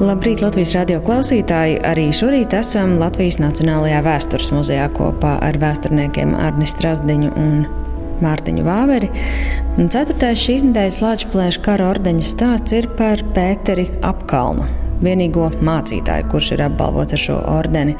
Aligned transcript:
Labrīt, 0.00 0.40
Latvijas 0.40 0.70
radio 0.72 0.96
klausītāji! 1.04 1.74
Arī 1.84 2.06
šorīt 2.16 2.54
esam 2.56 2.94
Latvijas 2.96 3.36
Nacionālajā 3.36 3.98
vēstures 4.06 4.46
muzejā 4.56 4.86
kopā 4.94 5.34
ar 5.44 5.58
vēsturniekiem 5.60 6.30
Arni 6.40 6.64
Strasdiņu 6.70 7.28
un 7.36 7.66
Mārtiņu 8.24 8.64
Vāveri. 8.64 9.10
Un 9.76 9.90
ceturtais 9.92 10.40
šīs 10.40 10.64
nedēļas 10.70 11.02
Latvijas 11.04 11.58
kara 11.66 11.90
ordeņa 11.92 12.24
stāsts 12.30 12.72
ir 12.78 12.88
par 12.96 13.20
Pēteri 13.36 13.90
Apkalnu, 14.08 14.64
vienīgo 15.04 15.50
mācītāju, 15.68 16.30
kurš 16.32 16.54
ir 16.56 16.64
apbalvots 16.70 17.18
ar 17.18 17.22
šo 17.26 17.36
ordeni. 17.58 17.98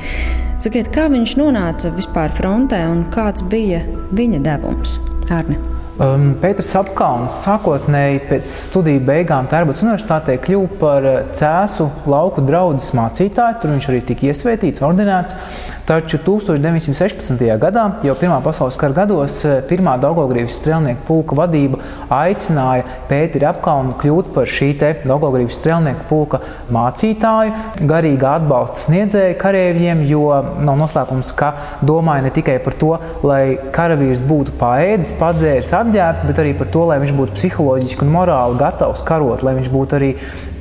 Sakiet, 0.57 0.89
kā 0.96 1.04
viņš 1.12 1.36
nonāca 1.36 1.93
vispār 2.00 2.32
frontē 2.40 2.80
un 2.89 3.04
kāds 3.12 3.44
bija 3.53 3.85
viņa 4.17 4.40
devums? 4.48 4.96
Arni. 5.29 5.61
Um, 6.00 6.31
Pēters 6.40 6.71
Apkalns 6.79 7.43
sākotnēji 7.45 8.22
pēc 8.31 8.49
studiju 8.49 9.03
beigām 9.04 9.45
Tērbatas 9.50 9.82
universitātē 9.85 10.39
kļuva 10.41 10.79
par 10.81 11.04
uh, 11.04 11.17
cēsu 11.36 11.91
lauku 12.08 12.41
draugu 12.41 12.81
mācītāju. 12.96 13.58
Tur 13.61 13.75
viņš 13.75 13.89
arī 13.91 14.00
tika 14.08 14.31
iesvētīts, 14.31 14.81
ordinēts. 14.86 15.36
Taču 15.85 16.22
1916. 16.25 17.44
gadā, 17.61 17.85
jau 18.07 18.14
Pirmā 18.17 18.39
pasaules 18.41 18.81
kara 18.81 18.96
gados, 19.03 19.43
uh, 19.44 19.58
pirmā 19.68 19.99
Daugogrības 20.00 20.57
strēlnieku 20.63 21.05
pulka 21.05 21.36
vadība 21.43 21.82
aicināja 22.17 22.89
Pēteri 23.11 23.49
Apkalnu 23.50 23.96
kļūt 24.00 24.32
par 24.37 24.49
šī 24.50 24.71
Daugogrības 24.81 25.57
strēlnieku 25.59 26.07
pulka 26.09 26.39
mācītāju, 26.73 27.85
garīgā 27.91 28.36
atbalsta 28.39 28.85
sniedzēju 28.86 29.36
karavīriem, 29.41 30.05
jo 30.09 30.29
nav 30.63 30.79
noslēpums, 30.79 31.33
ka 31.36 31.50
domāja 31.86 32.25
ne 32.27 32.33
tikai 32.34 32.59
par 32.64 32.77
to, 32.81 32.92
lai 33.27 33.59
karavīrs 33.75 34.23
būtu 34.31 34.55
paēdis, 34.61 35.12
padzēris, 35.19 35.75
apģērbts, 35.80 36.28
bet 36.28 36.42
arī 36.42 36.55
par 36.58 36.70
to, 36.72 36.86
lai 36.91 37.00
viņš 37.02 37.17
būtu 37.19 37.36
psiholoģiski 37.39 38.06
un 38.06 38.14
morāli 38.14 38.61
gatavs 38.61 39.02
karot, 39.06 39.45
lai 39.47 39.56
viņš 39.58 39.72
būtu 39.74 39.98
arī 39.98 40.12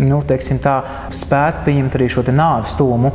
nu, 0.01 0.23
teiksim, 0.25 0.59
tā, 0.63 0.81
spētu 1.15 1.69
pieņemt 1.69 1.99
arī 1.99 2.09
šo 2.11 2.25
nāves 2.33 2.75
tūmu. 2.79 3.13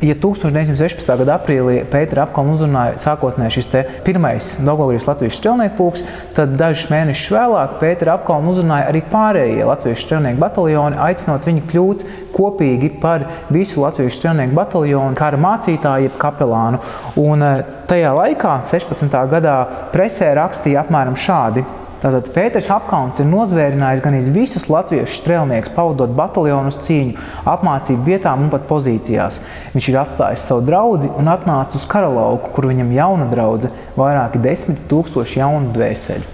Ja 0.00 0.14
1916. 0.16 1.10
gada 1.20 1.34
aprīlī 1.36 1.82
Pētera 1.92 2.22
apkalnu 2.24 2.54
uzrunāja 2.54 2.94
sākotnēji 3.02 3.58
šis 3.58 3.66
pirmais 4.06 4.46
Dogogrijas 4.64 5.04
latviešu 5.10 5.36
strelnieku 5.36 5.76
pulks, 5.76 6.06
tad 6.32 6.54
dažus 6.56 6.86
mēnešus 6.88 7.34
vēlāk 7.34 7.74
Pētera 7.82 8.14
apkalnu 8.16 8.48
uzrunāja 8.54 8.86
arī 8.88 9.02
pārējie 9.12 9.66
latviešu 9.68 10.06
strelnieku 10.06 10.40
bataljoni, 10.40 10.96
aicinot 11.04 11.44
viņu 11.44 11.66
kļūt 11.68 12.04
kopīgi 12.32 12.94
par 13.02 13.26
visu 13.52 13.84
latviešu 13.84 14.22
strelnieku 14.22 14.56
bataljonu, 14.56 15.18
kara 15.20 15.40
mācītāju, 15.44 16.08
jeb 16.08 16.16
kapelānu. 16.22 16.80
Un 17.20 17.44
eh, 17.44 17.60
tajā 17.90 18.14
laikā, 18.16 18.56
16. 18.72 19.20
gadā, 19.34 19.58
presē 19.92 20.32
rakstīja 20.40 20.86
apmēram 20.86 21.20
šādi. 21.20 21.66
Tātad 22.00 22.30
Pēters 22.32 22.70
Apkalns 22.72 23.18
ir 23.20 23.26
nozvērinājis 23.28 24.00
gan 24.00 24.14
visus 24.32 24.70
latviešu 24.72 25.18
strēlniekus, 25.18 25.74
pavadot 25.76 26.14
bataljonu 26.16 26.72
uz 26.72 26.78
cīņu, 26.86 27.18
apmācību 27.52 28.06
vietām 28.06 28.46
un 28.46 28.48
pat 28.52 28.64
pozīcijās. 28.70 29.42
Viņš 29.74 29.88
ir 29.92 29.98
atstājis 30.00 30.46
savu 30.48 30.64
draugu 30.64 31.12
un 31.20 31.28
atnācis 31.28 31.82
uz 31.82 31.86
karalauku, 31.92 32.54
kur 32.56 32.70
viņam 32.72 32.96
jauna 32.96 33.28
draudzene, 33.28 33.88
vairāki 34.00 34.40
desmit 34.40 34.80
tūkstoši 34.88 35.42
jaunu 35.42 35.74
dvēseli. 35.76 36.24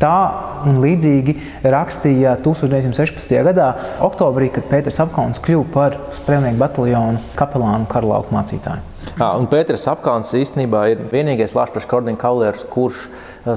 Tā 0.00 0.16
un 0.64 0.80
līdzīgi 0.80 1.34
rakstīja 1.68 2.38
1916. 2.40 3.34
gadā, 3.50 3.74
oktobrī, 4.00 4.48
kad 4.54 4.70
Pēters 4.72 5.02
Apkalns 5.04 5.42
kļuva 5.44 5.68
par 5.74 5.98
strēlnieku 6.16 6.56
bataljonu 6.64 7.20
kapelānu 7.36 7.90
karalauku 7.92 8.32
mācītāju. 8.32 8.88
Jā, 9.18 9.32
un 9.36 9.48
Pēters 9.50 9.88
Apkalns 9.90 10.30
īstenībā 10.38 10.84
ir 10.92 11.00
vienīgais 11.10 11.56
Latvijas 11.56 11.88
kordeņa 11.90 12.20
kavalieris, 12.20 12.62
kurš 12.70 13.08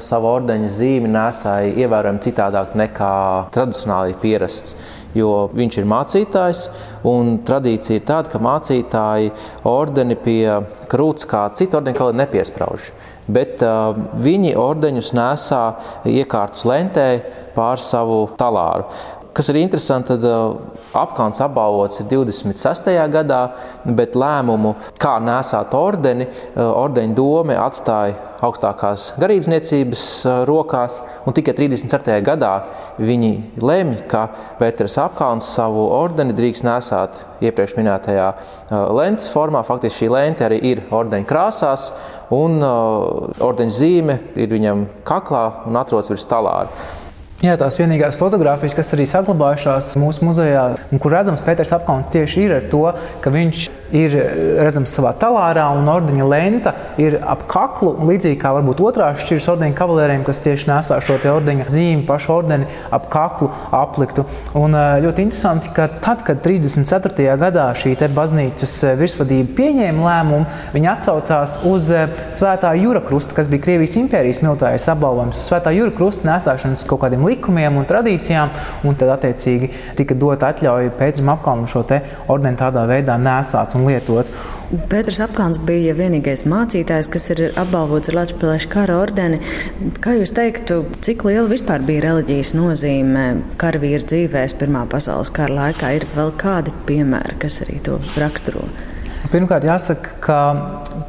savu 0.02 0.32
ordeņa 0.32 0.72
zīmi 0.74 1.12
nesāja 1.12 1.72
ievērojami 1.84 2.24
citādāk 2.24 2.74
nekā 2.80 3.14
tradicionāli 3.54 4.18
pierasts. 4.22 4.76
Jo 5.14 5.46
viņš 5.54 5.78
ir 5.78 5.86
mācītājs, 5.86 6.64
un 7.06 7.36
tradīcija 7.46 8.00
ir 8.00 8.06
tāda, 8.08 8.32
ka 8.34 8.42
mācītāji 8.42 9.30
ordeni 9.70 10.18
pie 10.18 10.48
krūts 10.90 11.28
kā 11.30 11.46
citu 11.60 11.78
ordeņu 11.78 12.00
kalni 12.00 12.24
nepiesprauž. 12.24 12.90
Bet 13.30 13.62
uh, 13.64 13.94
viņi 14.26 14.56
ordeņus 14.60 15.14
nesā 15.14 15.64
iekārtus 16.10 16.66
lentē 16.68 17.10
pār 17.54 17.84
savu 17.84 18.24
talāru. 18.40 18.90
Kas 19.34 19.48
ir 19.50 19.58
interesanti, 19.58 20.14
tad 20.14 20.26
uh, 20.30 20.60
apkauns 20.94 21.40
apbalvots 21.42 22.04
ir 22.04 22.06
26. 22.12 22.92
gadā, 23.10 23.40
bet 23.98 24.14
lēmumu, 24.14 24.76
kā 25.02 25.16
nesāt 25.26 25.74
ordeni, 25.74 26.28
uh, 26.30 26.68
ordeņa 26.84 27.18
doma 27.18 27.56
atstāja 27.64 28.14
augstākās 28.46 29.08
garīdzniecības 29.18 30.06
uh, 30.28 30.44
rokās. 30.46 31.00
Tikai 31.34 31.56
37. 31.58 32.20
gadā 32.22 32.54
viņi 33.02 33.34
lemj, 33.58 34.04
ka 34.12 34.28
Pēters 34.60 35.00
apkauns 35.02 35.50
savu 35.58 35.88
ordeni 35.98 36.38
drīkst 36.38 36.68
nesāt 36.68 37.24
iepriekš 37.42 37.74
minētajā 37.80 38.28
lentes 38.94 39.32
formā. 39.34 39.64
Faktiski 39.66 40.04
šī 40.04 40.12
lente 40.14 40.46
arī 40.46 40.62
ir 40.76 40.84
ordeņa 40.94 41.26
krāsās, 41.26 41.90
un 42.30 42.62
ordeņa 42.62 43.80
zīme 43.82 44.20
ir 44.38 44.54
viņam 44.54 44.86
kaklā 45.10 45.48
un 45.66 45.82
atrodas 45.82 46.14
virs 46.14 46.30
talāra. 46.30 46.70
Jā, 47.44 47.58
tās 47.60 47.76
vienīgās 47.76 48.16
fotogrāfijas, 48.16 48.72
kas 48.78 48.94
arī 48.96 49.04
saglabājušās 49.12 49.90
mūsu 50.00 50.24
muzejā, 50.24 50.62
un 50.96 51.02
kur 51.04 51.12
redzams, 51.12 51.42
Pēters 51.44 51.74
apkalns 51.76 52.08
tieši 52.14 52.46
ir 52.46 52.54
ar 52.56 52.70
to, 52.72 52.86
ka 53.20 53.34
viņš 53.34 53.66
ir 53.94 54.16
redzams 54.64 54.94
savā 54.98 55.14
talārā 55.22 55.68
un 55.78 55.88
ordeņa 55.90 56.28
lenta 56.28 56.74
ir 57.02 57.20
ap 57.22 57.46
kaklu. 57.52 57.94
Līdzīgi 58.08 58.40
kā 58.42 58.54
varbūt 58.58 58.82
otrā 58.84 59.12
šķiras 59.20 59.50
ordeņa 59.54 59.78
kavalēriem, 59.78 60.26
kas 60.26 60.42
tieši 60.44 60.70
nesā 60.72 61.00
šo 61.04 61.20
ordeņa 61.34 61.68
zīmi, 61.72 62.06
pašu 62.08 62.34
ordeni 62.36 62.68
ap 62.94 63.08
kaklu 63.14 63.52
apliktu. 63.74 64.26
Un 64.58 64.76
ļoti 65.04 65.28
interesanti, 65.28 65.72
ka 65.76 65.88
tad, 66.04 66.26
kad 66.26 66.42
34. 66.46 67.38
gadā 67.40 67.70
šī 67.78 67.96
baznīcas 68.14 68.74
virsvadība 69.00 69.56
pieņēma 69.58 70.08
lēmumu, 70.08 70.48
viņi 70.74 70.90
atsaucās 70.92 71.60
uz 71.70 71.92
Svētā 72.34 72.74
Jūra 72.80 73.04
krusta, 73.06 73.36
kas 73.38 73.50
bija 73.52 73.64
Krievijas 73.68 73.96
impērijas 74.00 74.42
militārais 74.44 74.88
apbalvojums, 74.92 75.40
uz 75.40 75.48
Svētā 75.48 75.74
Jūra 75.76 75.94
krusta 75.96 76.28
nesāšanas 76.28 76.86
kaut 76.90 77.04
kādiem 77.06 77.26
likumiem 77.28 77.78
un 77.80 77.88
tradīcijām, 77.90 78.52
un 78.88 78.98
tad 79.00 79.14
attiecīgi 79.16 79.72
tika 80.00 80.18
dota 80.18 80.50
atļauja 80.52 80.96
Pēterim 81.00 81.32
apkalnam 81.34 81.70
šo 81.70 81.84
ordeni 82.32 82.58
tādā 82.60 82.86
veidā 82.90 83.18
nesāt 83.20 83.76
un 83.78 83.83
lietot. 83.88 84.30
Pēters 84.90 85.20
Apkāns 85.24 85.60
bija 85.62 85.94
vienīgais 85.98 86.46
mācītājs, 86.50 87.10
kas 87.14 87.30
ir 87.36 87.44
apbalvots 87.60 88.10
ar 88.12 88.20
Latvijas 88.22 88.68
kara 88.72 88.98
ordeni. 89.04 89.42
Kā 90.04 90.16
jūs 90.18 90.34
teiktu, 90.36 90.82
cik 91.06 91.26
liela 91.28 91.46
vispār 91.52 91.86
bija 91.86 92.08
reliģijas 92.08 92.56
nozīme 92.58 93.28
karavīra 93.62 94.06
dzīvēs 94.10 94.58
Pirmā 94.62 94.88
pasaules 94.90 95.34
kara 95.36 95.60
laikā? 95.60 95.94
Ir 96.00 96.08
vēl 96.16 96.34
kādi 96.42 96.74
piemēri, 96.90 97.38
kas 97.44 97.62
arī 97.66 97.80
to 97.86 98.00
raksturo? 98.18 98.66
Pirmkārt, 99.32 99.64
jāsaka, 99.64 100.16
ka, 100.24 100.38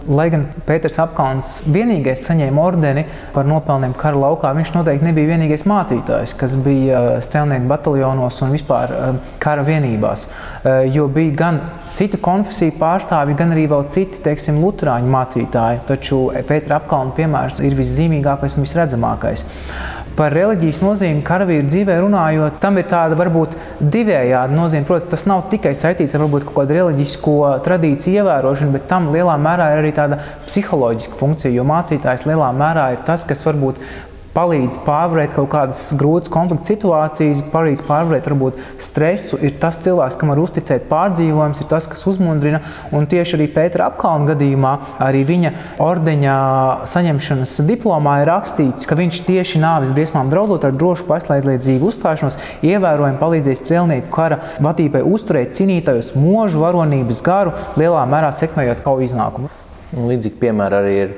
lai 0.07 0.29
gan 0.33 0.45
Pēters 0.69 0.97
Apkalns 1.03 1.49
vienīgais 1.67 2.23
saņēma 2.29 2.63
ordeni 2.63 3.03
par 3.35 3.49
nopelniem 3.49 3.95
kara 3.99 4.21
laukā, 4.21 4.53
viņš 4.55 4.71
noteikti 4.77 5.09
nebija 5.09 5.33
vienīgais 5.33 5.67
mācītājs, 5.69 6.37
kas 6.39 6.55
bija 6.63 7.01
uh, 7.01 7.17
strēlnieku 7.25 7.67
bataljonos 7.71 8.39
un 8.47 8.55
vispār 8.55 8.95
uh, 8.95 9.33
kara 9.43 9.65
vienībās. 9.67 10.29
Uh, 10.29 10.85
jo 10.95 11.09
bija 11.11 11.35
gan 11.41 11.61
citu 11.97 12.21
konfesiju 12.23 12.77
pārstāvji, 12.79 13.37
gan 13.39 13.55
arī 13.57 13.67
vēl 13.71 13.89
citi, 13.91 14.23
teiksim, 14.23 14.63
luterāņu 14.63 15.11
mācītāji. 15.15 15.83
Taču 15.91 16.23
Pētera 16.47 16.79
Apkalna 16.79 17.17
piemērs 17.19 17.61
ir 17.67 17.75
viszīmīgākais 17.79 18.59
un 18.59 18.69
visredzamākais. 18.69 19.47
Par 20.15 20.31
reliģijas 20.31 20.79
nozīmi 20.85 21.25
karavīru 21.27 21.67
dzīvē 21.67 21.97
runājot, 22.05 22.61
tam 22.63 22.79
ir 22.79 22.87
tāda 22.91 23.17
varbūt 23.19 23.57
divējāda 23.81 24.55
nozīme. 24.55 24.87
Protams, 24.87 25.11
tas 25.11 25.27
nav 25.27 25.43
tikai 25.51 25.73
saistīts 25.79 26.15
ar 26.15 26.23
varbūt 26.23 26.47
kaut 26.47 26.61
kādu 26.61 26.77
reliģisko 26.79 27.37
tradīciju 27.67 28.23
ievērošanu, 28.23 28.77
bet 28.77 28.87
tam 28.91 29.11
lielā 29.15 29.35
mērā 29.43 29.73
ir 29.75 29.83
arī 29.83 29.91
tāda 29.97 30.21
psiholoģiska 30.47 31.19
funkcija, 31.19 31.55
jo 31.57 31.67
mācītājs 31.67 32.29
lielā 32.31 32.53
mērā 32.55 32.93
ir 32.95 33.03
tas, 33.09 33.27
kas 33.27 33.43
varbūt 33.47 33.83
palīdz 34.35 34.81
pārvarēt 34.85 35.35
kaut 35.37 35.51
kādas 35.53 35.81
grūtas 35.99 36.33
konflikta 36.33 36.73
situācijas, 36.73 37.43
palīdz 37.53 37.85
pārvarēt 37.87 38.29
varbūt 38.31 38.61
stresu. 38.83 39.39
Ir 39.45 39.55
tas 39.63 39.79
cilvēks, 39.85 40.19
kam 40.21 40.33
var 40.33 40.43
uzticēt 40.43 40.89
pārdzīvojums, 40.91 41.63
ir 41.63 41.69
tas, 41.71 41.89
kas 41.91 42.05
uzmundrina. 42.11 42.61
Un 42.95 43.09
tieši 43.11 43.39
arī 43.39 43.49
Pētera 43.55 43.89
apkalna 43.93 44.33
gadījumā, 44.33 44.75
arī 45.05 45.23
viņa 45.29 45.55
ordeņa 45.85 46.37
saņemšanas 46.91 47.55
diplomā 47.69 48.19
ir 48.23 48.31
rakstīts, 48.33 48.89
ka 48.91 48.99
viņš 48.99 49.23
tieši 49.29 49.63
nāves 49.63 49.95
briesmām 49.95 50.33
draudot 50.33 50.67
ar 50.67 50.75
drošu 50.75 51.07
pašlaidliedzīgu 51.11 51.91
uzstāšanos, 51.91 52.41
ievērojami 52.67 53.21
palīdzēja 53.23 53.63
strēlnieku 53.63 54.13
kara 54.15 54.41
vadībai 54.65 55.05
uzturēt 55.07 55.55
cīnītājus 55.57 56.15
mūžu 56.19 56.65
varonības 56.65 57.23
garu, 57.25 57.55
lielā 57.79 58.03
mērā 58.11 58.33
sekmējot 58.35 58.83
kauju 58.85 59.09
iznākumu. 59.09 59.53
Līdzīgi 59.95 60.41
piemēri 60.41 60.79
arī 60.81 60.95
ir 61.05 61.13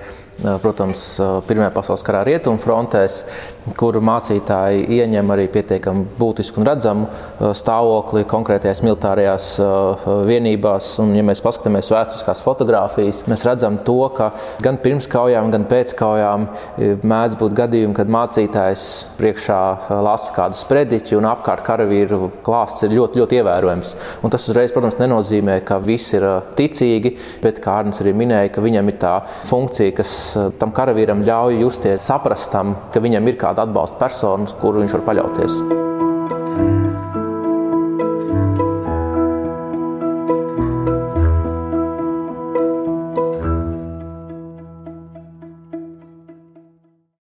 protams, 0.63 1.05
Pirmajā 1.49 1.71
pasaules 1.75 2.05
karā 2.07 2.23
rietumfrontēs, 2.29 3.23
kur 3.75 3.97
mācītāji 3.99 4.85
ieņem 4.95 5.31
arī 5.35 5.47
pietiekami 5.51 6.05
būtisku 6.21 6.61
un 6.63 6.69
redzamu 6.69 7.53
stāvokli 7.57 8.23
konkrētajās 8.29 8.83
militārajās 8.85 9.49
vienībās. 10.29 10.93
Un, 11.03 11.15
ja 11.19 11.25
mēs 11.27 11.43
paskatāmies 11.43 11.91
vēsturiskās 11.91 12.43
fotogrāfijas, 12.45 13.25
mēs 13.31 13.43
redzam 13.49 13.81
to, 13.87 13.99
ka 14.15 14.31
gan 14.63 14.79
pirms 14.83 15.09
kaujām, 15.11 15.51
gan 15.55 15.67
pēc 15.71 15.97
kaujām 15.99 16.47
mēdz 17.03 17.39
būt 17.41 17.57
gadījumi, 17.59 17.97
kad 17.97 18.13
mācītājs 18.13 18.87
priekšā 19.19 19.61
lasa 20.07 20.35
kādu 20.37 20.61
sprediķi 20.61 21.19
un 21.19 21.27
apkārt 21.33 21.65
karavīru 21.67 22.31
klāsts 22.47 22.87
ir 22.87 22.95
ļoti, 22.95 23.23
ļoti 23.23 23.41
ievērojams. 23.41 23.95
Un 24.23 24.35
tas 24.35 24.47
uzreiz, 24.47 24.75
protams, 24.75 24.99
nenozīmē, 25.01 25.59
ka 25.67 25.81
visi 25.83 26.17
ir 26.21 26.29
ticīgi, 26.59 27.17
bet, 27.43 27.61
kā 27.65 27.81
Arnēs 27.81 28.01
arī 28.05 28.15
minēja, 28.17 28.55
ka 28.55 28.65
viņam 28.65 28.93
ir 28.93 28.99
tā 29.03 29.17
funkcija, 29.51 29.97
kas 29.99 30.13
tam 30.61 30.73
karavīram 30.77 31.25
ļauj 31.27 31.61
justies 31.65 32.07
saprastam, 32.07 32.77
ka 32.95 33.03
viņam 33.03 33.27
ir 33.27 33.39
kāda 33.41 33.56
atbalsta 33.65 34.01
persona, 34.05 34.45
uz 34.45 34.57
kuru 34.61 34.85
viņš 34.85 34.99
var 34.99 35.07
paļauties. 35.11 35.86